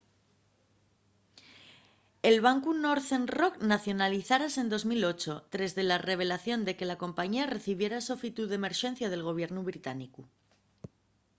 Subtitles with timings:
[2.29, 7.51] el bancu northern rock nacionalizárase en 2008 tres de la revelación de que la compañía
[7.55, 10.21] recibiera sofitu d’emerxencia del gobiernu británicu